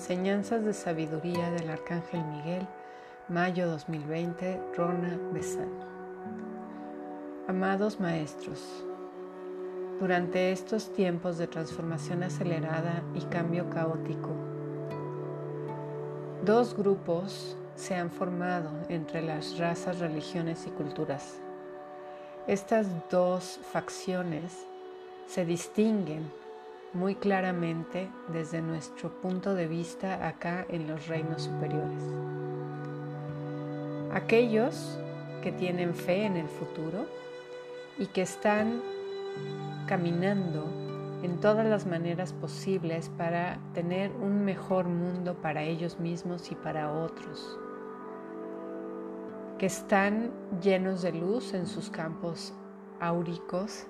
Enseñanzas 0.00 0.64
de 0.64 0.72
Sabiduría 0.72 1.50
del 1.50 1.68
Arcángel 1.68 2.24
Miguel, 2.24 2.66
mayo 3.28 3.68
2020, 3.68 4.58
Rona 4.74 5.20
Besan. 5.30 5.68
Amados 7.46 8.00
Maestros, 8.00 8.82
durante 10.00 10.52
estos 10.52 10.90
tiempos 10.94 11.36
de 11.36 11.48
transformación 11.48 12.22
acelerada 12.22 13.02
y 13.14 13.20
cambio 13.26 13.68
caótico, 13.68 14.30
dos 16.46 16.74
grupos 16.74 17.58
se 17.74 17.94
han 17.94 18.10
formado 18.10 18.70
entre 18.88 19.20
las 19.20 19.58
razas, 19.58 19.98
religiones 19.98 20.66
y 20.66 20.70
culturas. 20.70 21.42
Estas 22.46 22.86
dos 23.10 23.60
facciones 23.70 24.66
se 25.26 25.44
distinguen 25.44 26.39
muy 26.92 27.14
claramente 27.14 28.10
desde 28.32 28.60
nuestro 28.60 29.10
punto 29.20 29.54
de 29.54 29.68
vista 29.68 30.26
acá 30.26 30.66
en 30.68 30.88
los 30.88 31.06
reinos 31.06 31.42
superiores. 31.42 32.02
Aquellos 34.12 34.98
que 35.42 35.52
tienen 35.52 35.94
fe 35.94 36.24
en 36.24 36.36
el 36.36 36.48
futuro 36.48 37.06
y 37.98 38.06
que 38.06 38.22
están 38.22 38.82
caminando 39.86 40.66
en 41.22 41.38
todas 41.38 41.66
las 41.66 41.86
maneras 41.86 42.32
posibles 42.32 43.08
para 43.10 43.58
tener 43.74 44.10
un 44.10 44.44
mejor 44.44 44.86
mundo 44.86 45.34
para 45.34 45.62
ellos 45.62 46.00
mismos 46.00 46.50
y 46.50 46.54
para 46.54 46.92
otros, 46.92 47.58
que 49.58 49.66
están 49.66 50.30
llenos 50.62 51.02
de 51.02 51.12
luz 51.12 51.54
en 51.54 51.66
sus 51.66 51.90
campos 51.90 52.52
áuricos 52.98 53.86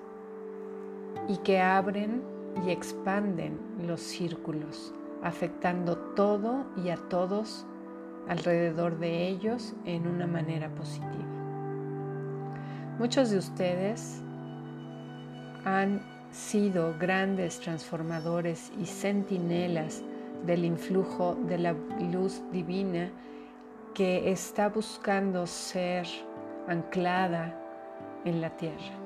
y 1.27 1.37
que 1.37 1.61
abren 1.61 2.21
y 2.65 2.71
expanden 2.71 3.59
los 3.85 4.01
círculos, 4.01 4.93
afectando 5.23 5.97
todo 6.15 6.65
y 6.83 6.89
a 6.89 6.97
todos 6.97 7.65
alrededor 8.27 8.99
de 8.99 9.27
ellos 9.27 9.73
en 9.85 10.07
una 10.07 10.27
manera 10.27 10.69
positiva. 10.69 11.25
Muchos 12.99 13.31
de 13.31 13.37
ustedes 13.37 14.21
han 15.65 16.01
sido 16.31 16.95
grandes 16.99 17.59
transformadores 17.59 18.71
y 18.79 18.85
centinelas 18.85 20.03
del 20.45 20.65
influjo 20.65 21.35
de 21.47 21.57
la 21.57 21.75
luz 22.11 22.41
divina 22.51 23.11
que 23.93 24.31
está 24.31 24.69
buscando 24.69 25.45
ser 25.45 26.07
anclada 26.67 27.59
en 28.23 28.39
la 28.41 28.49
tierra. 28.55 29.00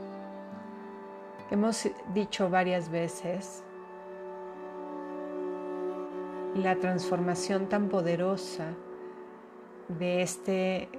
Hemos 1.52 1.88
dicho 2.16 2.50
varias 2.50 2.90
veces 2.90 3.64
la 6.56 6.76
transformación 6.78 7.70
tan 7.70 7.88
poderosa 7.88 8.74
de 9.88 10.24
este 10.24 10.90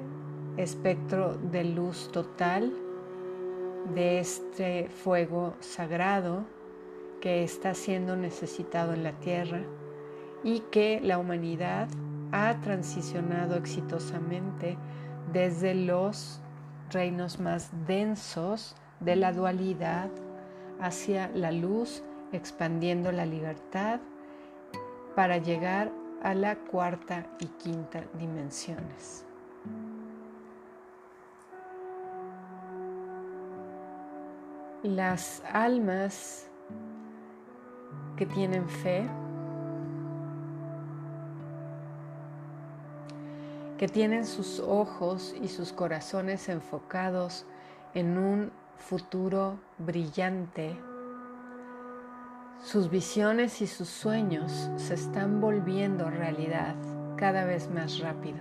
espectro 0.56 1.34
de 1.34 1.64
luz 1.64 2.12
total, 2.12 2.72
de 3.92 4.20
este 4.20 4.88
fuego 4.88 5.54
sagrado 5.58 6.44
que 7.20 7.42
está 7.42 7.74
siendo 7.74 8.14
necesitado 8.14 8.92
en 8.92 9.02
la 9.02 9.18
tierra 9.18 9.62
y 10.44 10.60
que 10.70 11.00
la 11.00 11.18
humanidad 11.18 11.88
ha 12.30 12.60
transicionado 12.60 13.56
exitosamente 13.56 14.78
desde 15.32 15.74
los 15.74 16.40
reinos 16.92 17.40
más 17.40 17.70
densos 17.88 18.76
de 19.00 19.16
la 19.16 19.32
dualidad 19.32 20.08
hacia 20.80 21.28
la 21.28 21.52
luz, 21.52 22.02
expandiendo 22.32 23.12
la 23.12 23.26
libertad 23.26 24.00
para 25.14 25.38
llegar 25.38 25.90
a 26.22 26.34
la 26.34 26.56
cuarta 26.56 27.26
y 27.38 27.46
quinta 27.46 28.04
dimensiones. 28.18 29.24
Las 34.82 35.42
almas 35.52 36.48
que 38.16 38.26
tienen 38.26 38.68
fe, 38.68 39.06
que 43.78 43.88
tienen 43.88 44.24
sus 44.24 44.60
ojos 44.60 45.34
y 45.40 45.48
sus 45.48 45.72
corazones 45.72 46.48
enfocados 46.48 47.46
en 47.94 48.16
un 48.16 48.52
futuro 48.78 49.58
brillante, 49.78 50.76
sus 52.62 52.90
visiones 52.90 53.60
y 53.60 53.66
sus 53.66 53.88
sueños 53.88 54.70
se 54.76 54.94
están 54.94 55.40
volviendo 55.40 56.10
realidad 56.10 56.74
cada 57.16 57.44
vez 57.44 57.70
más 57.70 57.98
rápido, 58.00 58.38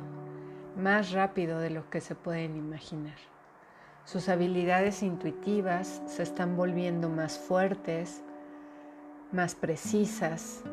más 0.78 1.12
rápido 1.12 1.60
de 1.60 1.70
lo 1.70 1.90
que 1.90 2.02
se 2.02 2.16
pueden 2.16 2.56
imaginar. 2.56 3.18
Sus 4.06 4.30
habilidades 4.30 5.04
intuitivas 5.04 6.02
se 6.06 6.24
están 6.24 6.56
volviendo 6.56 7.10
más 7.10 7.38
fuertes, 7.38 8.24
más 9.32 9.56
precisas 9.56 10.64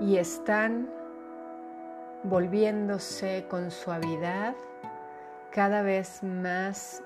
y 0.00 0.16
están 0.16 0.88
volviéndose 2.24 3.46
con 3.48 3.70
suavidad 3.70 4.54
cada 5.52 5.82
vez 5.82 6.22
más 6.22 7.02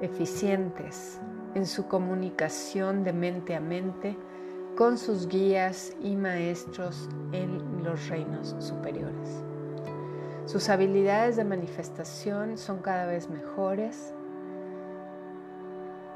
eficientes 0.00 1.20
en 1.54 1.66
su 1.66 1.86
comunicación 1.88 3.04
de 3.04 3.12
mente 3.12 3.54
a 3.54 3.60
mente 3.60 4.16
con 4.76 4.98
sus 4.98 5.26
guías 5.26 5.94
y 6.02 6.16
maestros 6.16 7.08
en 7.32 7.82
los 7.82 8.08
reinos 8.08 8.54
superiores. 8.58 9.42
Sus 10.44 10.68
habilidades 10.68 11.36
de 11.36 11.44
manifestación 11.44 12.58
son 12.58 12.78
cada 12.78 13.06
vez 13.06 13.28
mejores 13.30 14.12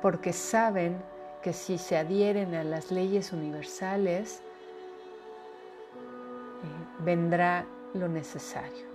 porque 0.02 0.32
saben 0.32 1.02
que 1.42 1.52
si 1.52 1.78
se 1.78 1.96
adhieren 1.96 2.54
a 2.54 2.64
las 2.64 2.90
leyes 2.90 3.32
universales, 3.32 4.42
eh, 6.62 7.02
vendrá 7.04 7.64
lo 7.94 8.08
necesario. 8.08 8.86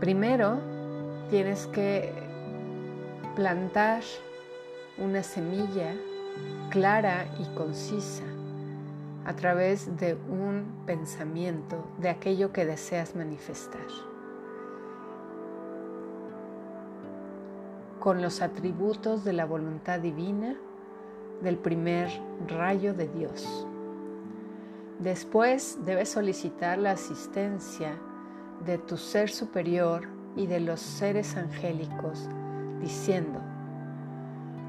Primero, 0.00 0.58
tienes 1.30 1.68
que 1.68 2.12
plantar 3.36 4.02
una 4.98 5.22
semilla 5.22 5.94
clara 6.70 7.26
y 7.38 7.44
concisa 7.54 8.24
a 9.24 9.36
través 9.36 9.96
de 9.96 10.14
un 10.14 10.82
pensamiento 10.86 11.84
de 11.98 12.08
aquello 12.08 12.52
que 12.52 12.66
deseas 12.66 13.14
manifestar. 13.14 13.86
Con 18.00 18.22
los 18.22 18.42
atributos 18.42 19.24
de 19.24 19.32
la 19.32 19.44
voluntad 19.44 20.00
divina 20.00 20.56
del 21.42 21.58
primer 21.58 22.08
rayo 22.48 22.92
de 22.92 23.06
Dios. 23.08 23.66
Después 24.98 25.78
debes 25.84 26.08
solicitar 26.08 26.78
la 26.78 26.92
asistencia 26.92 27.92
de 28.66 28.78
tu 28.78 28.96
ser 28.96 29.30
superior 29.30 30.19
y 30.36 30.46
de 30.46 30.60
los 30.60 30.80
seres 30.80 31.36
angélicos, 31.36 32.28
diciendo, 32.80 33.40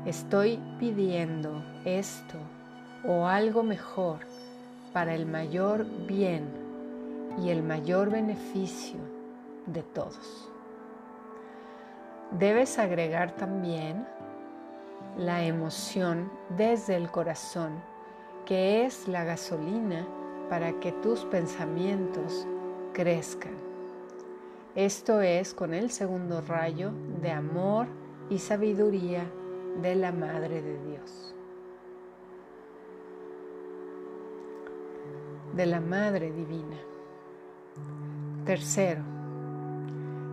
estoy 0.06 0.60
pidiendo 0.80 1.64
esto 1.86 2.38
o 3.04 3.28
algo 3.28 3.64
mejor 3.64 4.20
para 4.94 5.14
el 5.14 5.26
mayor 5.26 5.86
bien 6.08 6.46
y 7.42 7.50
el 7.50 7.64
mayor 7.64 8.10
beneficio 8.10 9.00
de 9.66 9.84
todos. 9.84 10.50
Debes 12.32 12.80
agregar 12.80 13.36
también 13.36 14.06
la 15.18 15.44
emoción 15.44 16.32
desde 16.58 16.96
el 16.96 17.10
corazón, 17.12 17.82
que 18.46 18.86
es 18.86 19.08
la 19.08 19.24
gasolina 19.24 20.08
para 20.50 20.74
que 20.80 20.92
tus 20.92 21.26
pensamientos 21.26 22.48
crezcan. 22.94 23.71
Esto 24.76 25.20
es 25.20 25.54
con 25.54 25.74
el 25.74 25.92
segundo 25.92 26.40
rayo 26.40 26.92
de 27.22 27.30
amor 27.30 27.88
y 28.30 28.40
sabiduría 28.40 29.30
de 29.82 29.96
la 29.96 30.14
Madre 30.14 30.62
de 30.62 30.78
Dios. 30.86 31.36
De 35.54 35.66
la 35.66 35.82
Madre 35.82 36.32
Divina. 36.32 36.78
Tercero, 38.46 39.02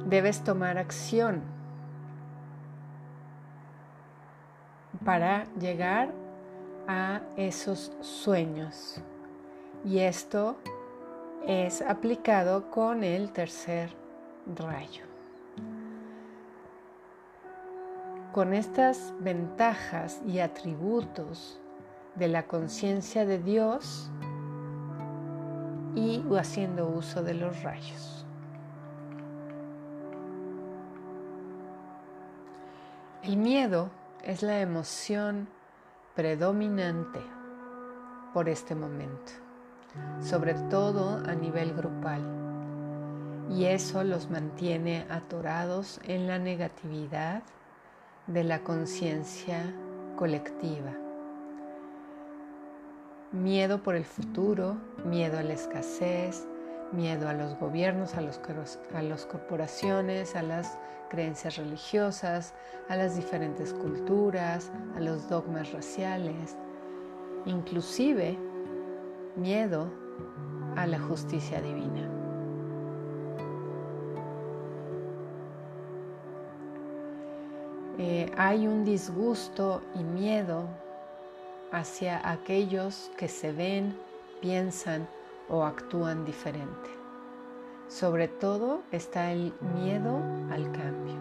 debes 0.06 0.44
tomar 0.44 0.79
acción 0.79 1.43
para 5.05 5.52
llegar 5.55 6.12
a 6.87 7.23
esos 7.37 7.91
sueños. 8.00 9.02
Y 9.84 9.99
esto 9.99 10.58
es 11.44 11.82
aplicado 11.82 12.70
con 12.70 13.02
el 13.02 13.32
tercer 13.32 14.07
rayo. 14.56 15.04
Con 18.32 18.52
estas 18.52 19.12
ventajas 19.20 20.20
y 20.26 20.38
atributos 20.40 21.60
de 22.14 22.28
la 22.28 22.46
conciencia 22.46 23.24
de 23.24 23.38
Dios, 23.38 24.10
y 25.98 26.22
haciendo 26.38 26.88
uso 26.88 27.22
de 27.22 27.34
los 27.34 27.62
rayos. 27.62 28.24
El 33.22 33.36
miedo 33.36 33.90
es 34.22 34.42
la 34.42 34.60
emoción 34.60 35.48
predominante 36.14 37.20
por 38.32 38.48
este 38.48 38.74
momento, 38.74 39.32
sobre 40.20 40.54
todo 40.54 41.20
a 41.26 41.34
nivel 41.34 41.74
grupal, 41.74 42.47
y 43.50 43.64
eso 43.64 44.04
los 44.04 44.30
mantiene 44.30 45.06
atorados 45.08 46.00
en 46.04 46.26
la 46.26 46.38
negatividad 46.38 47.42
de 48.26 48.44
la 48.44 48.60
conciencia 48.60 49.74
colectiva. 50.16 50.92
Miedo 53.32 53.82
por 53.82 53.94
el 53.94 54.04
futuro, 54.04 54.76
miedo 55.04 55.38
a 55.38 55.42
la 55.42 55.54
escasez, 55.54 56.46
miedo 56.92 57.28
a 57.28 57.34
los 57.34 57.58
gobiernos, 57.58 58.14
a, 58.14 58.20
los, 58.20 58.40
a 58.94 59.02
las 59.02 59.26
corporaciones, 59.26 60.34
a 60.34 60.42
las 60.42 60.78
creencias 61.08 61.56
religiosas, 61.56 62.54
a 62.88 62.96
las 62.96 63.16
diferentes 63.16 63.72
culturas, 63.72 64.70
a 64.96 65.00
los 65.00 65.28
dogmas 65.28 65.72
raciales, 65.72 66.56
inclusive 67.46 68.38
miedo 69.36 69.90
a 70.76 70.86
la 70.86 70.98
justicia 70.98 71.60
divina. 71.60 72.18
Eh, 78.00 78.30
hay 78.36 78.68
un 78.68 78.84
disgusto 78.84 79.82
y 79.96 80.04
miedo 80.04 80.68
hacia 81.72 82.30
aquellos 82.30 83.10
que 83.18 83.26
se 83.26 83.50
ven, 83.50 83.98
piensan 84.40 85.08
o 85.48 85.64
actúan 85.64 86.24
diferente. 86.24 86.90
Sobre 87.88 88.28
todo 88.28 88.82
está 88.92 89.32
el 89.32 89.52
miedo 89.74 90.20
al 90.52 90.70
cambio. 90.70 91.16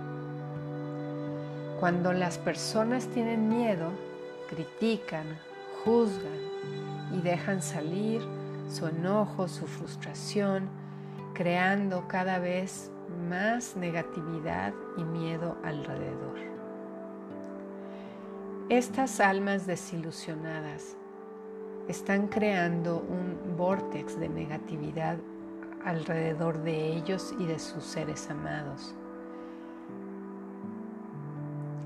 Cuando 1.79 2.13
las 2.13 2.37
personas 2.37 3.07
tienen 3.07 3.49
miedo, 3.49 3.89
critican, 4.47 5.25
juzgan 5.83 6.39
y 7.11 7.21
dejan 7.21 7.63
salir 7.63 8.21
su 8.69 8.85
enojo, 8.85 9.47
su 9.47 9.65
frustración, 9.65 10.69
creando 11.33 12.07
cada 12.07 12.37
vez 12.37 12.91
más 13.27 13.75
negatividad 13.75 14.73
y 14.95 15.03
miedo 15.03 15.57
alrededor. 15.63 16.56
Estas 18.69 19.21
almas 19.21 19.65
desilusionadas 19.65 20.97
están 21.87 22.27
creando 22.27 22.97
un 22.97 23.55
vortex 23.55 24.19
de 24.19 24.27
negatividad 24.27 25.15
alrededor 25.85 26.61
de 26.63 26.97
ellos 26.97 27.33
y 27.39 27.45
de 27.45 27.59
sus 27.59 27.85
seres 27.85 28.29
amados, 28.29 28.93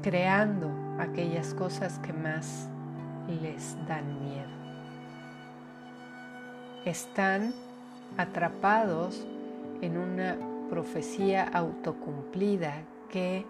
creando 0.01 0.71
aquellas 0.97 1.53
cosas 1.53 1.99
que 1.99 2.13
más 2.13 2.67
les 3.43 3.77
dan 3.87 4.19
miedo. 4.23 4.49
Están 6.85 7.53
atrapados 8.17 9.23
en 9.81 9.99
una 9.99 10.35
profecía 10.71 11.43
autocumplida 11.43 12.73
que 13.07 13.45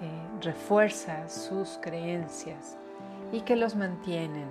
eh, 0.00 0.28
refuerza 0.40 1.28
sus 1.28 1.78
creencias 1.82 2.76
y 3.32 3.42
que 3.42 3.56
los 3.56 3.76
mantienen 3.76 4.48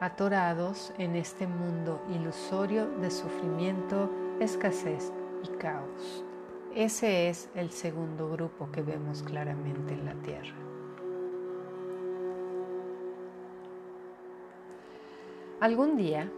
atorados 0.00 0.92
en 0.98 1.16
este 1.16 1.46
mundo 1.46 2.00
ilusorio 2.08 2.86
de 3.00 3.10
sufrimiento, 3.10 4.10
escasez 4.38 5.12
y 5.42 5.48
caos. 5.56 6.24
Ese 6.74 7.28
es 7.28 7.48
el 7.54 7.72
segundo 7.72 8.30
grupo 8.30 8.70
que 8.70 8.82
vemos 8.82 9.22
claramente 9.22 9.94
en 9.94 10.04
la 10.04 10.14
Tierra. 10.14 10.54
Algún 15.60 15.96
día, 15.96 16.30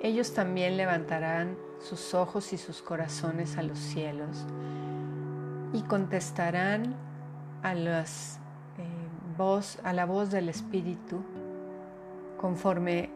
ellos 0.00 0.34
también 0.34 0.76
levantarán 0.76 1.56
sus 1.78 2.14
ojos 2.14 2.52
y 2.52 2.58
sus 2.58 2.82
corazones 2.82 3.56
a 3.56 3.62
los 3.62 3.78
cielos 3.78 4.44
y 5.72 5.82
contestarán 5.82 6.96
eh, 7.64 7.78
a 9.84 9.92
la 9.92 10.06
voz 10.06 10.30
del 10.30 10.48
Espíritu 10.48 11.22
conforme 12.40 13.10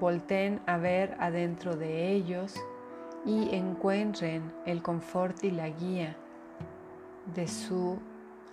volteen 0.00 0.60
a 0.66 0.76
ver 0.76 1.16
adentro 1.18 1.76
de 1.76 2.12
ellos 2.12 2.54
y 3.26 3.54
encuentren 3.54 4.52
el 4.66 4.82
confort 4.82 5.42
y 5.42 5.50
la 5.50 5.68
guía 5.68 6.16
de 7.34 7.48
su 7.48 7.98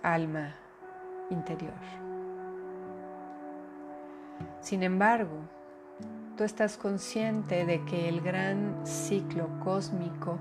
alma 0.02 0.54
interior. 1.30 1.72
Sin 4.60 4.82
embargo, 4.82 5.38
tú 6.36 6.42
estás 6.42 6.76
consciente 6.76 7.64
de 7.64 7.84
que 7.84 8.08
el 8.08 8.20
gran 8.20 8.84
ciclo 8.84 9.48
cósmico 9.62 10.38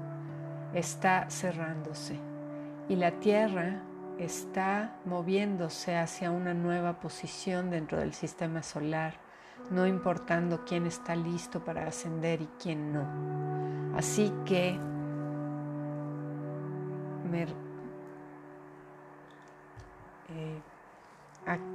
está 0.73 1.29
cerrándose 1.29 2.19
y 2.89 2.95
la 2.95 3.11
Tierra 3.11 3.83
está 4.19 4.95
moviéndose 5.05 5.97
hacia 5.97 6.31
una 6.31 6.53
nueva 6.53 6.99
posición 6.99 7.69
dentro 7.69 7.99
del 7.99 8.13
sistema 8.13 8.63
solar, 8.63 9.15
no 9.71 9.87
importando 9.87 10.63
quién 10.65 10.85
está 10.85 11.15
listo 11.15 11.63
para 11.63 11.87
ascender 11.87 12.41
y 12.41 12.49
quién 12.61 12.93
no. 12.93 13.97
Así 13.97 14.31
que 14.45 14.79
eh, 20.29 20.61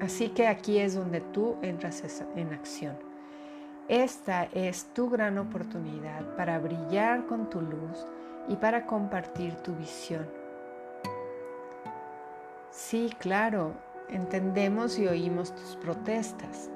así 0.01 0.31
que 0.31 0.47
aquí 0.49 0.79
es 0.79 0.95
donde 0.95 1.21
tú 1.21 1.57
entras 1.63 2.03
en 2.37 2.53
acción. 2.53 2.97
Esta 3.89 4.45
es 4.45 4.95
tu 4.95 5.11
gran 5.11 5.37
oportunidad 5.39 6.37
para 6.37 6.59
brillar 6.59 7.27
con 7.27 7.51
tu 7.51 7.61
luz 7.61 8.07
y 8.49 8.57
para 8.57 8.87
compartir 8.87 9.55
tu 9.57 9.75
visión 9.75 10.40
Sí, 12.71 13.11
claro, 13.19 13.75
entendemos 14.09 14.97
y 14.99 15.09
oímos 15.09 15.53
tus 15.55 15.75
protestas. 15.75 16.71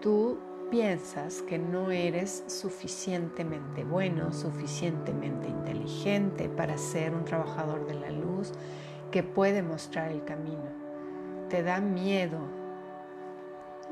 Tú 0.00 0.38
piensas 0.70 1.42
que 1.42 1.58
no 1.58 1.90
eres 1.90 2.44
suficientemente 2.46 3.82
bueno, 3.82 4.32
suficientemente 4.32 5.48
inteligente 5.48 6.48
para 6.48 6.78
ser 6.78 7.12
un 7.12 7.24
trabajador 7.24 7.86
de 7.88 7.94
la 7.94 8.10
luz 8.10 8.52
que 9.10 9.24
puede 9.24 9.62
mostrar 9.62 10.12
el 10.12 10.24
camino. 10.24 10.70
Te 11.48 11.64
da 11.64 11.80
miedo 11.80 12.38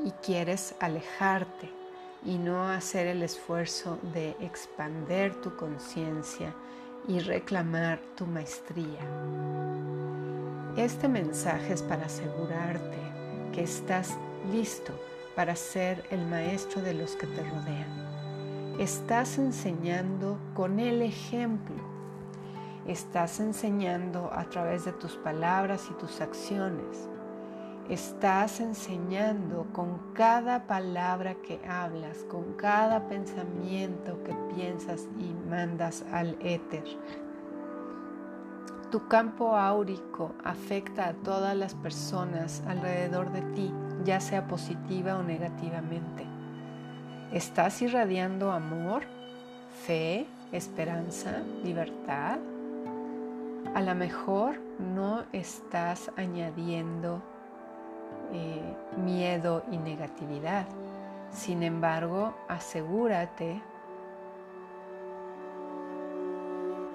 y 0.05 0.13
quieres 0.13 0.77
alejarte 0.79 1.69
y 2.25 2.39
no 2.39 2.69
hacer 2.69 3.09
el 3.09 3.25
esfuerzo 3.25 3.99
de 4.15 4.37
expander 4.41 5.35
tu 5.41 5.57
conciencia 5.57 6.55
y 7.09 7.19
reclamar 7.19 7.99
tu 8.15 8.27
maestría. 8.27 9.01
Este 10.77 11.09
mensaje 11.09 11.73
es 11.73 11.83
para 11.83 12.05
asegurarte 12.05 12.99
que 13.55 13.63
estás 13.63 14.15
listo 14.53 14.93
para 15.35 15.57
ser 15.57 16.05
el 16.11 16.27
maestro 16.27 16.83
de 16.83 16.93
los 16.93 17.17
que 17.17 17.27
te 17.27 17.43
rodean. 17.43 18.77
Estás 18.79 19.39
enseñando 19.39 20.39
con 20.53 20.79
el 20.79 21.01
ejemplo. 21.01 21.77
Estás 22.87 23.41
enseñando 23.41 24.31
a 24.31 24.45
través 24.51 24.85
de 24.85 24.93
tus 24.93 25.17
palabras 25.17 25.89
y 25.91 25.95
tus 25.95 26.21
acciones. 26.21 27.09
Estás 27.89 28.61
enseñando 28.61 29.67
con 29.73 30.13
cada 30.13 30.67
palabra 30.67 31.37
que 31.37 31.59
hablas, 31.67 32.19
con 32.31 32.53
cada 32.53 33.09
pensamiento 33.09 34.23
que 34.25 34.35
piensas 34.55 35.09
y 35.19 35.33
mandas 35.49 36.05
al 36.13 36.37
éter, 36.43 36.85
tu 38.91 39.09
campo 39.09 39.57
áurico 39.57 40.33
afecta 40.45 41.09
a 41.09 41.13
todas 41.13 41.57
las 41.57 41.75
personas 41.75 42.63
alrededor 42.67 43.33
de 43.33 43.43
ti, 43.55 43.73
ya 44.05 44.21
sea 44.21 44.47
positiva 44.47 45.17
o 45.17 45.23
negativamente. 45.23 46.25
¿Estás 47.33 47.83
irradiando 47.83 48.53
amor, 48.53 49.03
fe, 49.85 50.27
esperanza, 50.53 51.43
libertad? 51.65 52.39
A 53.75 53.81
lo 53.83 53.95
mejor 53.95 54.57
no 54.79 55.25
estás 55.33 56.11
añadiendo 56.17 57.21
eh, 58.33 58.77
miedo 58.97 59.65
y 59.71 59.79
negatividad. 59.79 60.67
Sin 61.31 61.63
embargo, 61.63 62.35
asegúrate 62.49 63.61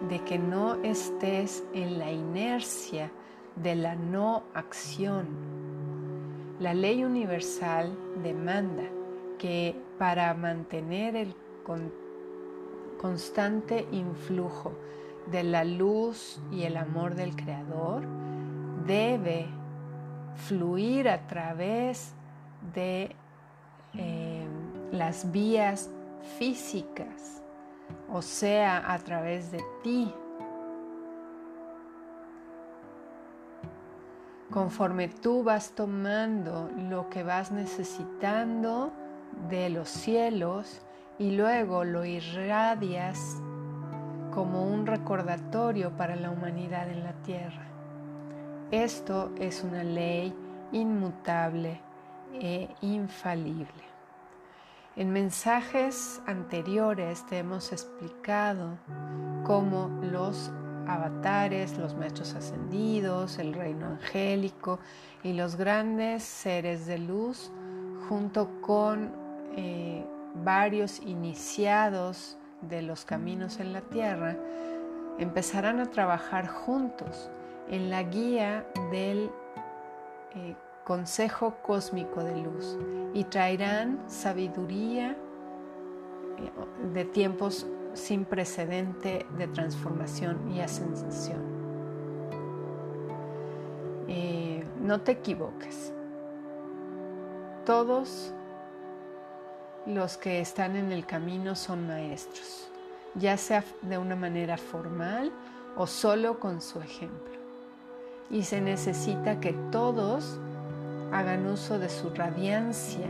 de 0.10 0.24
que 0.24 0.40
no 0.40 0.76
estés 0.84 1.64
en 1.74 2.00
la 2.00 2.12
inercia 2.12 3.12
de 3.56 3.76
la 3.76 3.96
no 3.96 4.44
acción. 4.54 5.28
La 6.60 6.74
ley 6.74 7.04
universal 7.04 7.92
demanda 8.24 8.84
que 9.38 9.76
para 9.98 10.34
mantener 10.34 11.16
el 11.16 11.36
constante 13.00 13.88
influjo 13.92 14.74
de 15.32 15.44
la 15.44 15.64
luz 15.64 16.40
y 16.52 16.64
el 16.64 16.78
amor 16.78 17.16
del 17.16 17.36
Creador 17.36 18.04
debe 18.86 19.48
fluir 20.36 21.10
a 21.10 21.28
través 21.28 22.14
de 22.74 23.16
eh, 23.94 24.46
las 24.92 25.32
vías 25.32 25.90
físicas, 26.38 27.41
o 28.12 28.22
sea, 28.22 28.92
a 28.92 29.00
través 29.00 29.52
de 29.52 29.64
ti. 29.84 30.14
Conforme 34.52 35.08
tú 35.08 35.44
vas 35.44 35.72
tomando 35.72 36.70
lo 36.90 37.10
que 37.10 37.24
vas 37.24 37.52
necesitando 37.52 38.92
de 39.50 39.70
los 39.70 39.88
cielos 39.88 40.82
y 41.18 41.32
luego 41.32 41.86
lo 41.86 42.04
irradias 42.04 43.42
como 44.34 44.66
un 44.66 44.86
recordatorio 44.86 45.96
para 45.96 46.18
la 46.18 46.32
humanidad 46.32 46.90
en 46.90 47.04
la 47.04 47.14
tierra. 47.24 47.66
Esto 48.72 49.32
es 49.40 49.64
una 49.64 49.84
ley 49.84 50.34
inmutable 50.74 51.80
e 52.34 52.70
infalible. 52.82 53.91
En 55.02 55.12
mensajes 55.12 56.22
anteriores 56.28 57.26
te 57.26 57.40
hemos 57.40 57.72
explicado 57.72 58.78
cómo 59.44 59.90
los 60.04 60.52
avatares, 60.86 61.76
los 61.80 61.96
maestros 61.96 62.36
ascendidos, 62.36 63.40
el 63.40 63.56
reino 63.56 63.88
angélico 63.88 64.78
y 65.24 65.34
los 65.34 65.56
grandes 65.56 66.22
seres 66.22 66.86
de 66.86 67.00
luz, 67.00 67.52
junto 68.08 68.62
con 68.62 69.12
eh, 69.56 70.06
varios 70.36 71.00
iniciados 71.00 72.38
de 72.62 72.84
los 72.84 73.04
caminos 73.04 73.60
en 73.60 73.74
la 73.74 73.82
tierra, 73.82 74.38
empezarán 75.18 75.80
a 75.80 75.90
trabajar 75.90 76.48
juntos 76.48 77.32
en 77.70 77.90
la 77.90 78.04
guía 78.04 78.68
del 78.92 79.32
eh, 80.36 80.56
Consejo 80.86 81.56
Cósmico 81.62 82.24
de 82.24 82.38
Luz 82.38 82.78
y 83.14 83.24
traerán 83.26 84.00
sabiduría 84.08 85.12
eh, 85.12 86.52
de 86.94 87.06
tiempos 87.06 87.68
sin 87.94 88.26
precedente 88.26 89.26
de 89.38 89.48
transformación 89.48 90.52
y 90.52 90.62
ascensión. 90.62 91.42
Eh, 94.08 94.64
no 94.82 95.02
te 95.02 95.14
equivoques. 95.14 95.94
Todos 97.66 98.34
los 99.86 100.18
que 100.18 100.42
están 100.42 100.76
en 100.76 100.92
el 100.92 101.06
camino 101.06 101.56
son 101.56 101.88
maestros, 101.88 102.68
ya 103.16 103.38
sea 103.38 103.64
de 103.82 103.98
una 103.98 104.16
manera 104.16 104.58
formal 104.58 105.32
o 105.76 105.88
solo 105.88 106.40
con 106.40 106.62
su 106.62 106.80
ejemplo. 106.82 107.32
Y 108.30 108.44
se 108.44 108.62
necesita 108.62 109.40
que 109.40 109.54
todos 109.72 110.40
hagan 111.12 111.46
uso 111.46 111.78
de 111.78 111.90
su 111.90 112.10
radiancia 112.10 113.08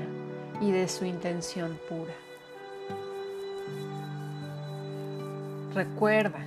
y 0.59 0.71
de 0.71 0.87
su 0.87 1.05
intención 1.05 1.77
pura. 1.87 2.13
Recuerda, 5.73 6.39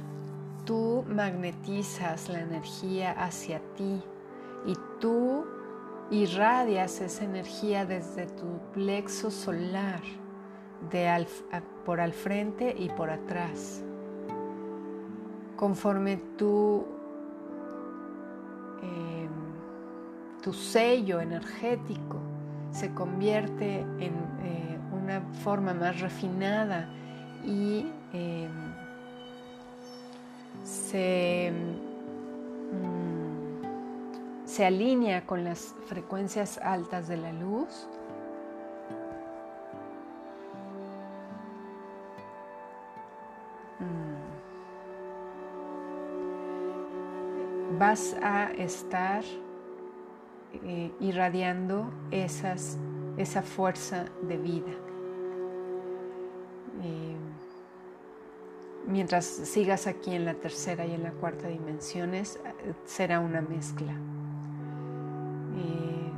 tú 0.64 1.04
magnetizas 1.08 2.28
la 2.28 2.40
energía 2.40 3.12
hacia 3.12 3.60
ti 3.76 4.02
y 4.66 4.74
tú 5.00 5.44
irradias 6.10 7.00
esa 7.00 7.24
energía 7.24 7.86
desde 7.86 8.26
tu 8.26 8.58
plexo 8.72 9.30
solar, 9.30 10.00
de 10.90 11.26
por 11.86 12.00
al 12.00 12.12
frente 12.12 12.74
y 12.78 12.90
por 12.90 13.10
atrás. 13.10 13.82
Conforme 15.56 16.18
tú 16.36 16.84
tu 20.44 20.52
sello 20.52 21.20
energético 21.20 22.20
se 22.70 22.92
convierte 22.92 23.80
en 23.80 24.12
eh, 24.42 24.78
una 24.92 25.22
forma 25.42 25.72
más 25.72 26.02
refinada 26.02 26.86
y 27.42 27.90
em, 28.12 28.74
se, 30.62 31.50
mm, 32.72 34.44
se 34.44 34.66
alinea 34.66 35.24
con 35.24 35.44
las 35.44 35.74
frecuencias 35.86 36.58
altas 36.58 37.08
de 37.08 37.16
la 37.16 37.32
luz, 37.32 37.88
mm. 43.80 44.14
vas 47.78 48.14
a 48.22 48.52
estar 48.52 49.24
eh, 50.66 50.90
irradiando 50.98 51.92
esas, 52.10 52.78
esa 53.18 53.42
fuerza 53.42 54.06
de 54.22 54.38
vida. 54.38 54.72
Eh, 56.82 57.16
mientras 58.86 59.26
sigas 59.26 59.86
aquí 59.86 60.14
en 60.14 60.24
la 60.24 60.32
tercera 60.32 60.86
y 60.86 60.94
en 60.94 61.02
la 61.02 61.12
cuarta 61.12 61.48
dimensiones, 61.48 62.40
será 62.86 63.20
una 63.20 63.42
mezcla. 63.42 63.92
Eh, 65.56 66.12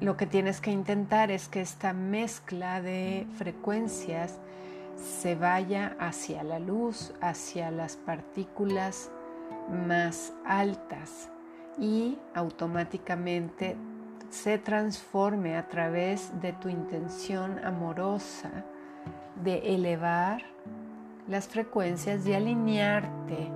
lo 0.00 0.16
que 0.16 0.26
tienes 0.26 0.60
que 0.60 0.72
intentar 0.72 1.30
es 1.30 1.46
que 1.48 1.60
esta 1.60 1.92
mezcla 1.92 2.82
de 2.82 3.28
frecuencias 3.36 4.40
se 4.96 5.36
vaya 5.36 5.96
hacia 6.00 6.42
la 6.42 6.58
luz, 6.58 7.14
hacia 7.20 7.70
las 7.70 7.96
partículas 7.96 9.12
más 9.70 10.32
altas 10.44 11.30
y 11.78 12.18
automáticamente 12.34 13.76
se 14.30 14.58
transforme 14.58 15.56
a 15.56 15.68
través 15.68 16.40
de 16.40 16.52
tu 16.54 16.68
intención 16.68 17.62
amorosa 17.64 18.50
de 19.42 19.74
elevar 19.74 20.42
las 21.28 21.48
frecuencias 21.48 22.26
y 22.26 22.34
alinearte, 22.34 23.50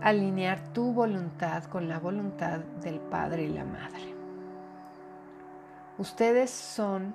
alinear 0.00 0.60
tu 0.72 0.92
voluntad 0.92 1.64
con 1.64 1.88
la 1.88 1.98
voluntad 1.98 2.60
del 2.82 3.00
Padre 3.00 3.44
y 3.44 3.48
la 3.48 3.64
Madre. 3.64 4.14
Ustedes 5.98 6.50
son 6.50 7.14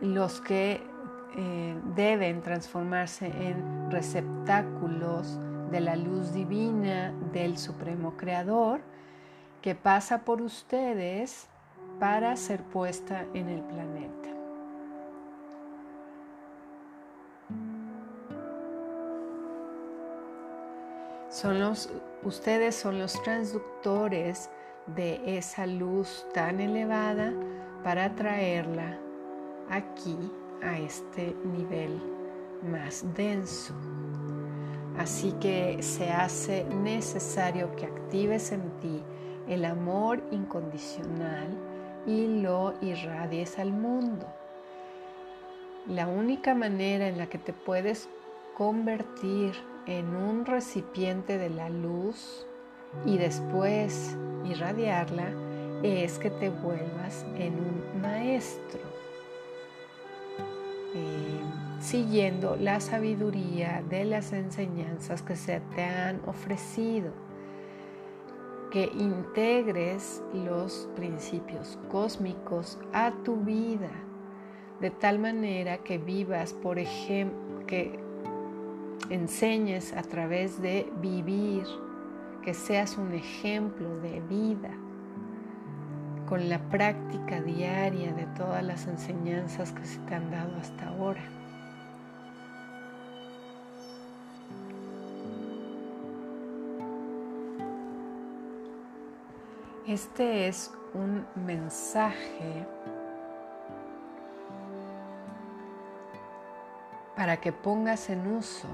los 0.00 0.40
que 0.40 0.82
eh, 1.36 1.80
deben 1.94 2.40
transformarse 2.40 3.26
en 3.26 3.90
receptáculos 3.90 5.38
de 5.70 5.80
la 5.80 5.96
luz 5.96 6.32
divina 6.32 7.12
del 7.32 7.58
Supremo 7.58 8.16
Creador 8.16 8.80
que 9.62 9.74
pasa 9.74 10.24
por 10.24 10.42
ustedes 10.42 11.46
para 11.98 12.36
ser 12.36 12.62
puesta 12.62 13.26
en 13.34 13.48
el 13.48 13.60
planeta. 13.60 14.28
Son 21.28 21.60
los, 21.60 21.90
ustedes 22.24 22.74
son 22.74 22.98
los 22.98 23.22
transductores 23.22 24.50
de 24.86 25.38
esa 25.38 25.66
luz 25.66 26.26
tan 26.34 26.60
elevada 26.60 27.32
para 27.84 28.14
traerla 28.16 28.98
aquí 29.70 30.18
a 30.62 30.78
este 30.78 31.34
nivel 31.44 32.00
más 32.62 33.04
denso. 33.14 33.74
Así 35.00 35.32
que 35.40 35.82
se 35.82 36.10
hace 36.10 36.62
necesario 36.64 37.74
que 37.74 37.86
actives 37.86 38.52
en 38.52 38.60
ti 38.80 39.02
el 39.48 39.64
amor 39.64 40.22
incondicional 40.30 41.48
y 42.06 42.42
lo 42.42 42.74
irradies 42.82 43.58
al 43.58 43.72
mundo. 43.72 44.26
La 45.88 46.06
única 46.06 46.54
manera 46.54 47.08
en 47.08 47.16
la 47.16 47.30
que 47.30 47.38
te 47.38 47.54
puedes 47.54 48.10
convertir 48.54 49.54
en 49.86 50.14
un 50.14 50.44
recipiente 50.44 51.38
de 51.38 51.48
la 51.48 51.70
luz 51.70 52.46
y 53.06 53.16
después 53.16 54.18
irradiarla 54.44 55.32
es 55.82 56.18
que 56.18 56.28
te 56.28 56.50
vuelvas 56.50 57.24
en 57.38 57.54
un 57.54 58.02
maestro. 58.02 58.82
Eh, 60.94 61.40
siguiendo 61.80 62.56
la 62.56 62.78
sabiduría 62.78 63.82
de 63.88 64.04
las 64.04 64.32
enseñanzas 64.32 65.22
que 65.22 65.34
se 65.34 65.60
te 65.74 65.82
han 65.82 66.20
ofrecido, 66.26 67.10
que 68.70 68.84
integres 68.84 70.22
los 70.32 70.88
principios 70.94 71.78
cósmicos 71.90 72.78
a 72.92 73.12
tu 73.24 73.36
vida, 73.36 73.90
de 74.80 74.90
tal 74.90 75.18
manera 75.18 75.78
que 75.78 75.98
vivas, 75.98 76.52
por 76.52 76.78
ejemplo, 76.78 77.66
que 77.66 77.98
enseñes 79.08 79.92
a 79.94 80.02
través 80.02 80.60
de 80.60 80.90
vivir, 81.00 81.64
que 82.42 82.54
seas 82.54 82.96
un 82.96 83.12
ejemplo 83.12 83.98
de 84.00 84.20
vida 84.20 84.70
con 86.28 86.48
la 86.48 86.60
práctica 86.68 87.40
diaria 87.40 88.12
de 88.12 88.26
todas 88.36 88.62
las 88.62 88.86
enseñanzas 88.86 89.72
que 89.72 89.84
se 89.84 89.98
te 90.00 90.14
han 90.14 90.30
dado 90.30 90.56
hasta 90.58 90.88
ahora. 90.88 91.39
Este 99.90 100.46
es 100.46 100.72
un 100.94 101.26
mensaje 101.34 102.64
para 107.16 107.40
que 107.40 107.50
pongas 107.50 108.08
en 108.08 108.24
uso 108.28 108.68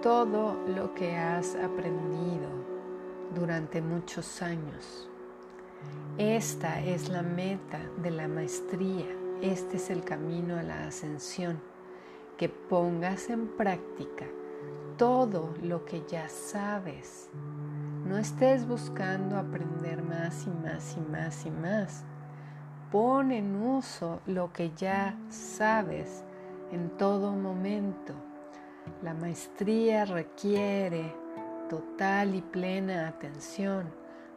todo 0.00 0.54
lo 0.68 0.94
que 0.94 1.16
has 1.16 1.56
aprendido 1.56 2.48
durante 3.34 3.82
muchos 3.82 4.40
años. 4.40 5.10
Esta 6.16 6.80
es 6.80 7.08
la 7.08 7.22
meta 7.22 7.80
de 8.00 8.12
la 8.12 8.28
maestría, 8.28 9.08
este 9.42 9.78
es 9.78 9.90
el 9.90 10.04
camino 10.04 10.56
a 10.56 10.62
la 10.62 10.86
ascensión, 10.86 11.60
que 12.36 12.48
pongas 12.48 13.30
en 13.30 13.48
práctica 13.48 14.26
todo 14.96 15.54
lo 15.60 15.84
que 15.84 16.04
ya 16.06 16.28
sabes. 16.28 17.30
No 18.08 18.16
estés 18.16 18.66
buscando 18.66 19.36
aprender 19.36 20.02
más 20.02 20.46
y 20.46 20.50
más 20.50 20.96
y 20.96 21.00
más 21.00 21.44
y 21.44 21.50
más. 21.50 22.04
Pon 22.90 23.32
en 23.32 23.54
uso 23.54 24.22
lo 24.24 24.50
que 24.50 24.72
ya 24.74 25.14
sabes 25.28 26.24
en 26.72 26.88
todo 26.96 27.32
momento. 27.32 28.14
La 29.02 29.12
maestría 29.12 30.06
requiere 30.06 31.14
total 31.68 32.34
y 32.34 32.40
plena 32.40 33.08
atención 33.08 33.92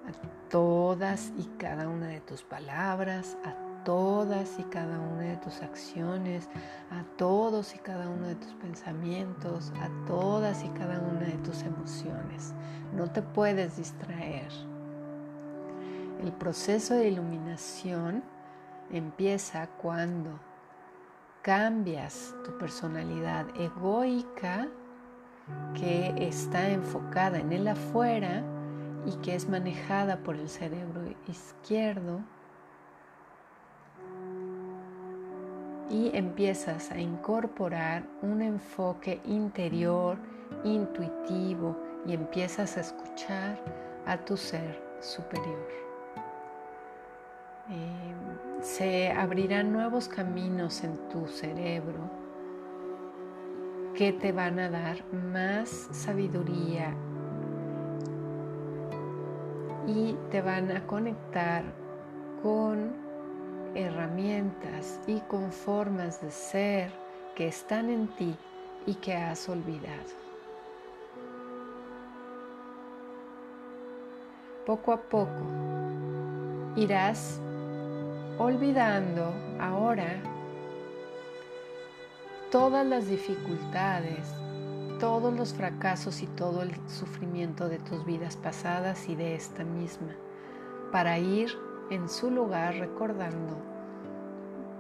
a 0.06 0.50
todas 0.50 1.32
y 1.38 1.46
cada 1.58 1.88
una 1.88 2.08
de 2.08 2.20
tus 2.20 2.44
palabras, 2.44 3.38
a 3.46 3.71
todas 3.84 4.60
y 4.60 4.64
cada 4.64 5.00
una 5.00 5.22
de 5.22 5.38
tus 5.38 5.62
acciones, 5.62 6.50
a 6.90 7.04
todos 7.18 7.76
y 7.76 7.80
cada 7.80 8.10
uno 8.10 8.28
de 8.28 8.36
tus 8.36 8.54
pensamientos, 8.54 9.72
a 9.82 9.90
todas 10.08 10.64
y 10.64 10.70
cada 10.70 11.00
una 11.00 11.26
de 11.26 11.38
tus 11.40 11.64
emociones. 11.64 12.54
No 12.94 13.12
te 13.12 13.22
puedes 13.22 13.78
distraer. 13.78 14.52
El 16.22 16.32
proceso 16.34 16.94
de 16.94 17.10
iluminación 17.10 18.24
empieza 18.92 19.68
cuando 19.82 20.40
cambias 21.42 22.36
tu 22.46 22.58
personalidad 22.58 23.48
egoica 23.60 24.68
que 25.74 26.14
está 26.28 26.70
enfocada 26.70 27.40
en 27.40 27.52
el 27.52 27.68
afuera 27.68 28.44
y 29.06 29.16
que 29.18 29.36
es 29.36 29.50
manejada 29.50 30.18
por 30.18 30.36
el 30.36 30.50
cerebro 30.50 31.02
izquierdo 31.28 32.22
y 35.90 36.16
empiezas 36.16 36.92
a 36.92 37.00
incorporar 37.00 38.04
un 38.22 38.42
enfoque 38.42 39.20
interior, 39.26 40.18
intuitivo 40.64 41.78
y 42.06 42.14
empiezas 42.14 42.78
a 42.78 42.82
escuchar 42.82 43.60
a 44.06 44.18
tu 44.18 44.38
ser 44.38 44.82
superior. 45.00 45.68
Eh, 47.70 48.14
se 48.62 49.12
abrirán 49.12 49.72
nuevos 49.72 50.08
caminos 50.08 50.84
en 50.84 50.98
tu 51.10 51.28
cerebro 51.28 52.10
que 53.96 54.14
te 54.14 54.32
van 54.32 54.60
a 54.60 54.70
dar 54.70 54.98
más 55.14 55.70
sabiduría 55.92 56.96
y 59.88 60.16
te 60.30 60.42
van 60.42 60.72
a 60.72 60.86
conectar 60.86 61.64
con 62.42 63.01
herramientas 63.76 65.00
y 65.08 65.20
con 65.22 65.52
formas 65.52 66.22
de 66.22 66.32
ser 66.32 66.92
que 67.36 67.48
están 67.48 67.90
en 67.90 68.08
ti 68.16 68.36
y 68.86 68.96
que 68.96 69.14
has 69.14 69.48
olvidado. 69.50 70.22
Poco 74.66 74.94
a 74.94 75.02
poco 75.02 75.46
irás 76.76 77.40
olvidando 78.38 79.34
ahora 79.60 80.22
todas 82.52 82.86
las 82.86 83.08
dificultades, 83.08 84.34
todos 85.00 85.34
los 85.34 85.54
fracasos 85.54 86.22
y 86.22 86.28
todo 86.28 86.62
el 86.62 86.76
sufrimiento 86.88 87.70
de 87.70 87.80
tus 87.80 88.06
vidas 88.06 88.36
pasadas 88.38 89.08
y 89.10 89.16
de 89.16 89.36
esta 89.36 89.64
misma, 89.64 90.16
para 90.92 91.18
ir 91.18 91.52
en 91.90 92.08
su 92.08 92.30
lugar 92.30 92.76
recordando 92.76 93.58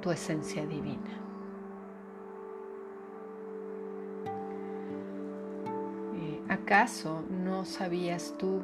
tu 0.01 0.11
esencia 0.11 0.65
divina. 0.65 1.21
Eh, 6.15 6.41
¿Acaso 6.49 7.23
no 7.29 7.65
sabías 7.65 8.33
tú 8.37 8.63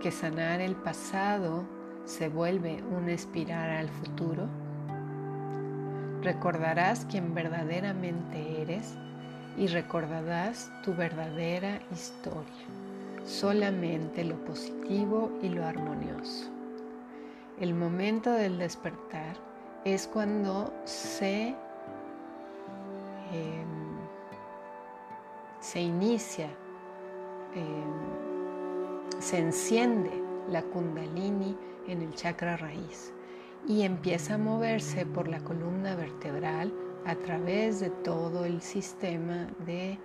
que 0.00 0.10
sanar 0.10 0.60
el 0.60 0.76
pasado 0.76 1.64
se 2.04 2.28
vuelve 2.28 2.82
una 2.90 3.12
espiral 3.12 3.70
al 3.70 3.88
futuro? 3.88 4.46
Recordarás 6.22 7.06
quién 7.10 7.34
verdaderamente 7.34 8.62
eres 8.62 8.96
y 9.56 9.66
recordarás 9.66 10.70
tu 10.84 10.94
verdadera 10.94 11.80
historia, 11.92 12.66
solamente 13.24 14.24
lo 14.24 14.36
positivo 14.44 15.32
y 15.42 15.48
lo 15.48 15.64
armonioso. 15.64 16.57
El 17.60 17.74
momento 17.74 18.30
del 18.30 18.56
despertar 18.56 19.34
es 19.84 20.06
cuando 20.06 20.72
se, 20.84 21.56
em, 23.32 23.98
se 25.58 25.80
inicia, 25.80 26.48
em, 27.56 29.20
se 29.20 29.38
enciende 29.38 30.22
la 30.48 30.62
kundalini 30.62 31.56
en 31.88 32.02
el 32.02 32.14
chakra 32.14 32.56
raíz 32.56 33.12
y 33.66 33.82
empieza 33.82 34.34
a 34.34 34.38
moverse 34.38 35.04
por 35.04 35.26
la 35.26 35.40
columna 35.40 35.96
vertebral 35.96 36.72
a 37.06 37.16
través 37.16 37.80
de 37.80 37.90
todo 37.90 38.44
el 38.44 38.62
sistema 38.62 39.48
de 39.66 39.98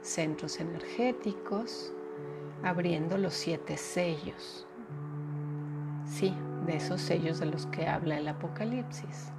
centros 0.00 0.58
energéticos, 0.58 1.92
abriendo 2.62 3.18
los 3.18 3.34
siete 3.34 3.76
sellos. 3.76 4.66
Sí, 6.06 6.34
de 6.66 6.76
esos 6.76 7.00
sellos 7.00 7.38
de 7.40 7.46
los 7.46 7.66
que 7.66 7.86
habla 7.86 8.18
el 8.18 8.28
Apocalipsis. 8.28 9.30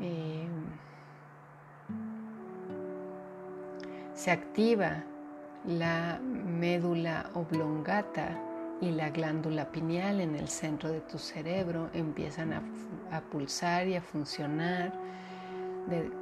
Eh, 0.00 0.46
se 4.14 4.30
activa 4.30 5.04
la 5.64 6.18
médula 6.22 7.30
oblongata 7.34 8.38
y 8.80 8.90
la 8.90 9.10
glándula 9.10 9.70
pineal 9.70 10.20
en 10.20 10.34
el 10.34 10.48
centro 10.48 10.90
de 10.90 11.00
tu 11.00 11.18
cerebro 11.18 11.88
empiezan 11.94 12.52
a, 12.52 12.62
pulsar 13.30 13.88
y 13.88 13.96
a 13.96 14.02
funcionar 14.02 14.92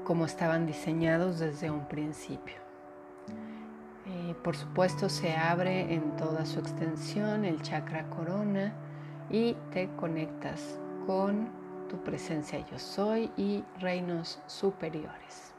como 0.04 0.26
estaban 0.26 0.66
diseñados 0.66 1.38
desde 1.38 1.70
un 1.70 1.86
principio. 1.88 2.54
Eh, 4.06 4.34
por 4.42 4.56
supuesto 4.56 5.08
se 5.08 5.34
abre 5.34 5.94
en 5.94 6.16
toda 6.16 6.44
su 6.44 6.60
extensión 6.60 7.44
el 7.44 7.62
chakra 7.62 8.08
corona 8.10 8.74
y 9.30 9.54
te 9.72 9.88
conectas 9.96 10.78
con 11.06 11.48
tu 11.88 11.96
presencia 12.02 12.58
yo 12.70 12.78
soy 12.78 13.30
y 13.36 13.62
reinos 13.80 14.40
superiores. 14.46 15.54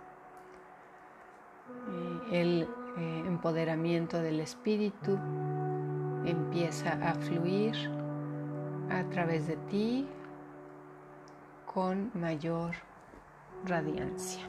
Eh, 1.88 2.42
el 2.42 2.68
eh, 2.98 3.24
empoderamiento 3.28 4.22
del 4.22 4.40
espíritu 4.40 5.18
empieza 6.26 6.94
a 6.94 7.14
fluir 7.16 7.76
a 8.90 9.04
través 9.10 9.48
de 9.48 9.58
ti 9.70 10.08
con 11.66 12.12
mayor 12.14 12.76
radiancia. 13.66 14.44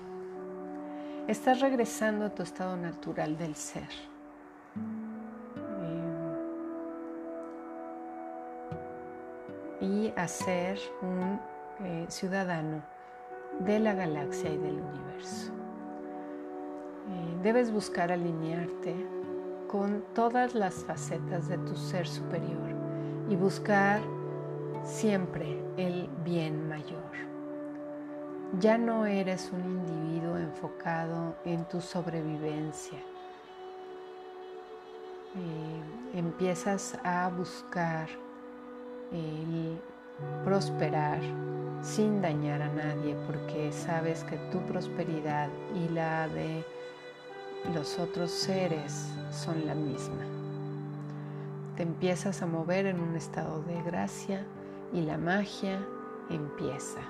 Estás 1.29 1.61
regresando 1.61 2.27
a 2.27 2.31
tu 2.31 2.43
estado 2.43 2.77
natural 2.77 3.37
del 3.37 3.57
ser. 3.57 3.89
A 10.17 10.27
ser 10.29 10.79
un 11.03 11.39
eh, 11.81 12.07
ciudadano 12.09 12.83
de 13.61 13.79
la 13.79 13.95
galaxia 13.95 14.51
y 14.51 14.57
del 14.57 14.81
universo. 14.81 15.53
Eh, 17.09 17.39
debes 17.43 17.71
buscar 17.71 18.11
alinearte 18.11 18.95
con 19.69 20.05
todas 20.15 20.55
las 20.55 20.85
facetas 20.85 21.49
de 21.49 21.59
tu 21.59 21.77
ser 21.77 22.07
superior 22.07 22.71
y 23.29 23.37
buscar 23.37 24.01
siempre 24.83 25.63
el 25.77 26.09
bien 26.25 26.69
mayor. 26.69 26.97
Ya 28.59 28.79
no 28.79 29.05
eres 29.07 29.53
un 29.53 29.65
individuo 29.65 30.39
enfocado 30.39 31.37
en 31.45 31.65
tu 31.67 31.81
sobrevivencia. 31.81 32.99
Eh, 35.35 36.19
empiezas 36.19 36.99
a 37.05 37.29
buscar 37.29 38.09
prosperar 40.45 41.21
sin 41.83 42.21
dañar 42.21 42.63
a 42.63 42.73
nadie 42.73 43.15
porque 43.27 43.71
sabes 43.73 44.25
que 44.25 44.37
tu 44.51 44.61
prosperidad 44.67 45.49
y 45.75 45.89
la 45.93 46.29
de 46.29 46.65
los 47.75 47.99
otros 47.99 48.31
seres 48.31 49.09
son 49.31 49.67
la 49.67 49.75
misma. 49.75 50.25
Te 51.77 51.83
empiezas 51.83 52.43
a 52.43 52.47
mover 52.47 52.87
en 52.87 53.01
un 53.01 53.17
estado 53.17 53.63
de 53.63 53.83
gracia 53.83 54.45
y 54.93 55.03
la 55.03 55.19
magia 55.19 55.85
empieza. 56.31 57.01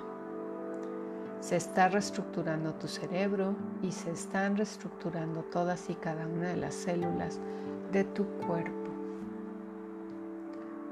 Se 1.39 1.55
está 1.55 1.87
reestructurando 1.87 2.73
tu 2.73 2.87
cerebro 2.87 3.55
y 3.81 3.91
se 3.91 4.11
están 4.11 4.57
reestructurando 4.57 5.43
todas 5.43 5.89
y 5.89 5.95
cada 5.95 6.27
una 6.27 6.49
de 6.49 6.57
las 6.57 6.73
células 6.73 7.39
de 7.91 8.03
tu 8.03 8.25
cuerpo 8.45 8.91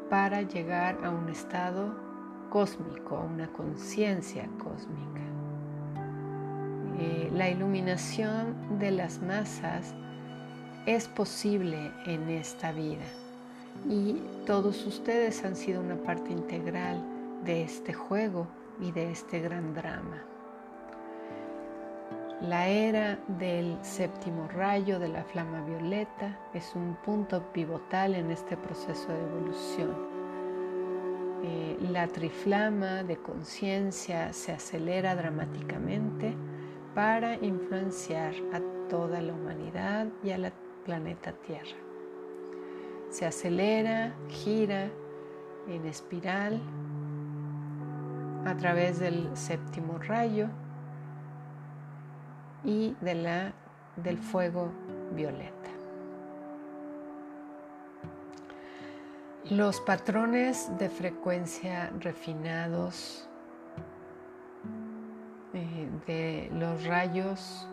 para 0.10 0.44
llegar 0.44 1.04
a 1.04 1.10
un 1.10 1.30
estado 1.30 2.05
cósmico, 2.50 3.18
a 3.18 3.22
una 3.22 3.48
conciencia 3.48 4.48
cósmica. 4.58 5.22
Eh, 7.00 7.30
la 7.34 7.50
iluminación 7.50 8.80
de 8.80 8.92
las 8.92 9.22
masas 9.22 9.94
es 10.86 11.08
posible 11.08 11.92
en 12.06 12.30
esta 12.30 12.72
vida 12.72 13.06
y 13.90 14.22
todos 14.46 14.86
ustedes 14.86 15.44
han 15.44 15.56
sido 15.56 15.82
una 15.82 15.96
parte 15.96 16.32
integral 16.32 17.04
de 17.44 17.64
este 17.64 17.94
juego 17.94 18.48
y 18.80 18.92
de 18.92 19.12
este 19.12 19.40
gran 19.40 19.74
drama. 19.74 20.24
La 22.42 22.68
era 22.68 23.18
del 23.40 23.78
séptimo 23.82 24.48
rayo 24.50 25.00
de 25.00 25.08
la 25.08 25.24
flama 25.24 25.62
violeta 25.66 26.38
es 26.54 26.76
un 26.76 26.96
punto 27.04 27.42
pivotal 27.54 28.14
en 28.14 28.30
este 28.30 28.58
proceso 28.58 29.08
de 29.08 29.22
evolución. 29.22 29.96
La 31.92 32.08
triflama 32.08 33.04
de 33.04 33.18
conciencia 33.18 34.34
se 34.34 34.52
acelera 34.54 35.16
dramáticamente 35.16 36.34
para 36.96 37.36
influenciar 37.36 38.34
a 38.54 38.60
toda 38.90 39.22
la 39.22 39.34
humanidad 39.34 40.08
y 40.24 40.32
al 40.32 40.52
planeta 40.84 41.34
Tierra. 41.34 41.78
Se 43.10 43.28
acelera, 43.28 44.16
gira 44.30 44.90
en 45.68 45.86
espiral 45.86 46.60
a 48.46 48.56
través 48.56 49.00
del 49.00 49.30
séptimo 49.38 50.00
rayo 50.00 50.48
y 52.64 52.96
de 53.02 53.14
la, 53.16 53.54
del 53.98 54.18
fuego 54.18 54.72
violeta. 55.14 55.75
Los 59.52 59.80
patrones 59.80 60.72
de 60.80 60.90
frecuencia 60.90 61.92
refinados 62.00 63.30
eh, 65.54 65.88
de 66.08 66.50
los 66.52 66.84
rayos 66.86 67.68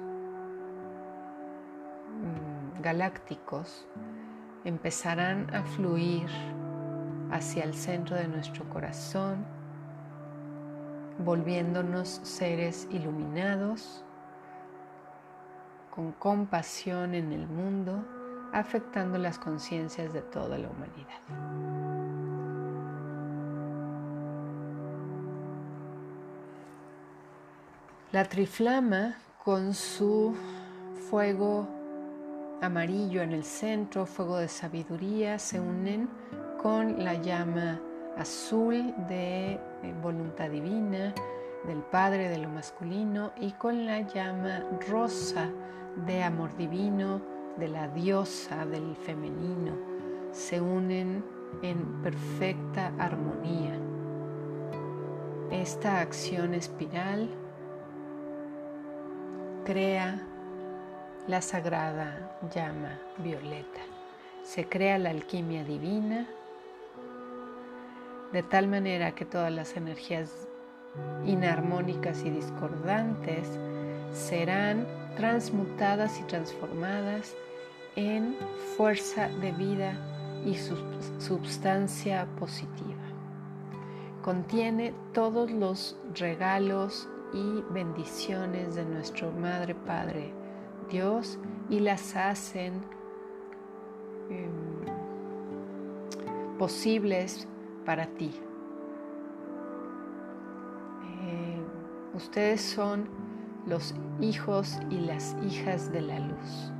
mm, 2.20 2.82
galácticos 2.82 3.88
empezarán 4.66 5.48
a 5.54 5.62
fluir 5.62 6.28
hacia 7.30 7.64
el 7.64 7.72
centro 7.72 8.16
de 8.16 8.28
nuestro 8.28 8.68
corazón, 8.68 9.46
volviéndonos 11.24 12.20
seres 12.22 12.87
iluminados 12.90 14.04
con 15.88 16.12
compasión 16.12 17.14
en 17.14 17.32
el 17.32 17.48
mundo, 17.48 18.04
afectando 18.52 19.18
las 19.18 19.38
conciencias 19.38 20.12
de 20.12 20.22
toda 20.22 20.58
la 20.58 20.68
humanidad. 20.68 21.20
La 28.12 28.24
triflama 28.24 29.16
con 29.42 29.72
su 29.72 30.34
fuego 31.08 31.66
amarillo 32.60 33.22
en 33.22 33.32
el 33.32 33.42
centro, 33.42 34.04
fuego 34.04 34.36
de 34.36 34.48
sabiduría, 34.48 35.38
se 35.38 35.58
unen 35.58 36.08
con 36.62 37.02
la 37.02 37.14
llama 37.14 37.80
azul 38.18 38.94
de 39.08 39.52
eh, 39.52 39.60
voluntad 40.02 40.50
divina, 40.50 41.14
del 41.66 41.78
Padre 41.78 42.28
de 42.28 42.38
lo 42.38 42.48
masculino 42.48 43.32
y 43.40 43.52
con 43.52 43.86
la 43.86 44.00
llama 44.00 44.62
rosa 44.90 45.48
de 46.06 46.22
amor 46.22 46.56
divino, 46.56 47.20
de 47.56 47.68
la 47.68 47.88
diosa 47.88 48.66
del 48.66 48.96
femenino, 48.96 49.72
se 50.32 50.60
unen 50.60 51.24
en 51.62 52.02
perfecta 52.02 52.92
armonía. 52.98 53.78
Esta 55.50 56.00
acción 56.00 56.54
espiral 56.54 57.28
crea 59.64 60.22
la 61.28 61.42
sagrada 61.42 62.38
llama 62.52 62.98
violeta. 63.18 63.80
Se 64.42 64.68
crea 64.68 64.98
la 64.98 65.10
alquimia 65.10 65.62
divina 65.62 66.26
de 68.32 68.42
tal 68.42 68.66
manera 68.66 69.14
que 69.14 69.24
todas 69.24 69.52
las 69.52 69.76
energías 69.76 70.48
inarmónicas 71.24 72.24
y 72.24 72.30
discordantes 72.30 73.46
serán 74.12 74.86
transmutadas 75.16 76.18
y 76.20 76.25
transformadas 76.25 77.35
en 77.96 78.37
fuerza 78.77 79.29
de 79.29 79.53
vida 79.53 79.94
y 80.44 80.57
substancia 81.18 82.27
positiva. 82.38 83.03
Contiene 84.22 84.94
todos 85.12 85.51
los 85.51 85.96
regalos 86.14 87.09
y 87.33 87.62
bendiciones 87.72 88.75
de 88.75 88.85
nuestro 88.85 89.31
Madre 89.33 89.75
Padre 89.75 90.33
Dios 90.90 91.38
y 91.70 91.81
las 91.81 92.14
hacen 92.14 92.75
em, 94.29 94.51
posibles 96.59 97.48
para 97.87 98.07
ti. 98.07 98.31
Eh, 101.25 101.62
ustedes 102.14 102.61
son 102.61 103.09
los 103.66 103.94
hijos 104.20 104.79
y 104.90 104.98
las 104.98 105.37
hijas 105.44 105.92
de 105.92 106.01
la 106.03 106.18
luz 106.18 106.72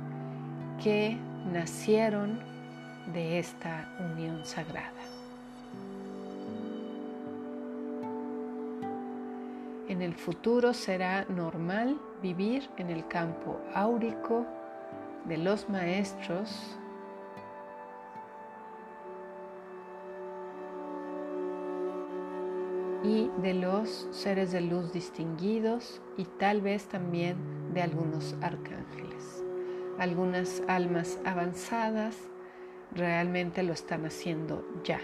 que 0.81 1.17
nacieron 1.51 2.39
de 3.13 3.39
esta 3.39 3.89
unión 3.99 4.45
sagrada. 4.45 4.91
En 9.87 10.01
el 10.01 10.13
futuro 10.15 10.73
será 10.73 11.25
normal 11.29 11.99
vivir 12.21 12.69
en 12.77 12.89
el 12.89 13.07
campo 13.07 13.59
áurico 13.73 14.45
de 15.25 15.37
los 15.37 15.69
maestros 15.69 16.77
y 23.03 23.29
de 23.41 23.53
los 23.53 24.07
seres 24.11 24.51
de 24.51 24.61
luz 24.61 24.93
distinguidos 24.93 26.01
y 26.17 26.25
tal 26.25 26.61
vez 26.61 26.87
también 26.87 27.35
de 27.73 27.81
algunos 27.81 28.35
arcángeles. 28.41 29.43
Algunas 29.99 30.63
almas 30.67 31.19
avanzadas 31.25 32.17
realmente 32.95 33.61
lo 33.63 33.73
están 33.73 34.05
haciendo 34.05 34.65
ya. 34.83 34.99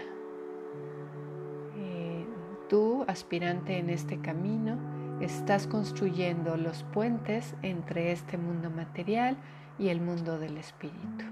Eh, 1.76 2.24
tú, 2.68 3.04
aspirante 3.06 3.76
en 3.78 3.90
este 3.90 4.18
camino, 4.18 4.78
estás 5.20 5.66
construyendo 5.66 6.56
los 6.56 6.82
puentes 6.84 7.54
entre 7.62 8.12
este 8.12 8.38
mundo 8.38 8.70
material 8.70 9.36
y 9.78 9.88
el 9.88 10.00
mundo 10.00 10.38
del 10.38 10.56
espíritu. 10.56 11.24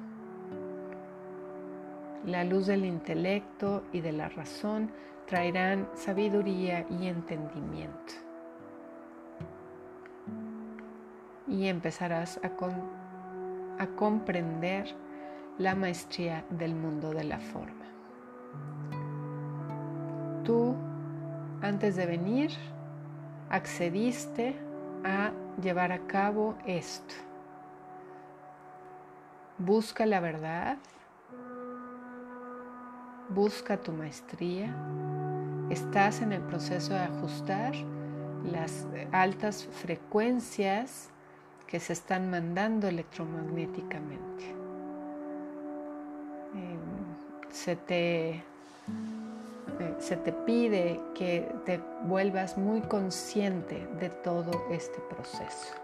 La 2.26 2.44
luz 2.44 2.66
del 2.66 2.84
intelecto 2.84 3.84
y 3.92 4.00
de 4.00 4.12
la 4.12 4.28
razón 4.28 4.90
traerán 5.28 5.86
sabiduría 5.94 6.86
y 6.88 7.06
entendimiento. 7.06 8.14
Y 11.46 11.68
empezarás 11.68 12.40
a, 12.42 12.50
comprender 13.94 14.94
la 15.58 15.74
maestría 15.74 16.44
del 16.48 16.74
mundo 16.74 17.10
de 17.10 17.24
la 17.24 17.38
forma. 17.38 17.84
Tú, 20.44 20.74
antes 21.60 21.96
de 21.96 22.06
venir, 22.06 22.50
accediste 23.50 24.56
a 25.04 25.32
llevar 25.60 25.92
a 25.92 26.06
cabo 26.06 26.56
esto. 26.64 27.14
Busca 29.58 30.06
la 30.06 30.20
verdad, 30.20 30.78
busca 33.28 33.76
tu 33.76 33.92
maestría, 33.92 34.74
estás 35.70 36.22
en 36.22 36.32
el 36.32 36.42
proceso 36.42 36.94
de 36.94 37.00
ajustar 37.00 37.74
las 38.44 38.86
altas 39.12 39.68
frecuencias 39.82 41.10
que 41.66 41.80
se 41.80 41.92
están 41.92 42.30
mandando 42.30 42.88
electromagnéticamente. 42.88 44.44
Em, 46.54 47.50
se 47.50 47.76
te 47.76 48.42
eh, 49.80 49.94
se 49.98 50.16
te 50.16 50.32
pide 50.32 51.00
que 51.14 51.52
te 51.64 51.80
vuelvas 52.04 52.56
muy 52.58 52.80
consciente 52.80 53.86
de 54.00 54.08
todo 54.08 54.50
este 54.70 54.98
proceso. 55.00 55.74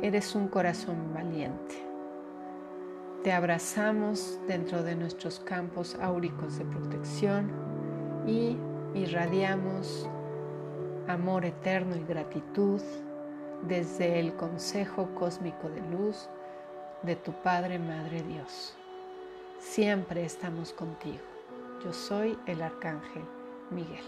Eres 0.00 0.34
un 0.34 0.48
corazón 0.48 1.12
valiente. 1.12 1.95
Te 3.26 3.32
abrazamos 3.32 4.38
dentro 4.46 4.84
de 4.84 4.94
nuestros 4.94 5.40
campos 5.40 5.96
áuricos 6.00 6.58
de 6.58 6.64
protección 6.64 7.50
y 8.24 8.56
irradiamos 8.94 10.08
amor 11.08 11.44
eterno 11.44 11.96
y 11.96 12.04
gratitud 12.04 12.80
desde 13.66 14.20
el 14.20 14.32
Consejo 14.36 15.12
Cósmico 15.16 15.68
de 15.68 15.80
Luz 15.90 16.28
de 17.02 17.16
tu 17.16 17.32
Padre, 17.42 17.80
Madre 17.80 18.22
Dios. 18.22 18.76
Siempre 19.58 20.24
estamos 20.24 20.72
contigo. 20.72 21.24
Yo 21.84 21.92
soy 21.92 22.38
el 22.46 22.62
Arcángel 22.62 23.24
Miguel. 23.72 24.04